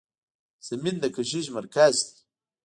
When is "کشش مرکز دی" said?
1.15-2.13